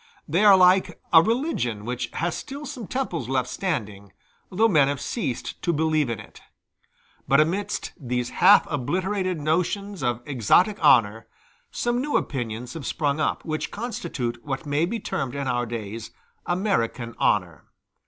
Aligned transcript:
They 0.27 0.43
are 0.43 0.57
like 0.57 0.99
a 1.13 1.21
religion 1.21 1.85
which 1.85 2.09
has 2.13 2.33
still 2.35 2.65
some 2.65 2.87
temples 2.87 3.29
left 3.29 3.47
standing, 3.47 4.11
though 4.49 4.67
men 4.67 4.87
have 4.87 4.99
ceased 4.99 5.61
to 5.61 5.71
believe 5.71 6.09
in 6.09 6.19
it. 6.19 6.41
But 7.27 7.39
amidst 7.39 7.91
these 7.99 8.31
half 8.31 8.65
obliterated 8.71 9.39
notions 9.39 10.01
of 10.01 10.23
exotic 10.25 10.83
honor, 10.83 11.27
some 11.69 12.01
new 12.01 12.17
opinions 12.17 12.73
have 12.73 12.87
sprung 12.87 13.19
up, 13.19 13.45
which 13.45 13.69
constitute 13.69 14.43
what 14.43 14.65
may 14.65 14.87
be 14.87 14.99
termed 14.99 15.35
in 15.35 15.47
our 15.47 15.67
days 15.67 16.09
American 16.47 17.13
honor. 17.19 17.65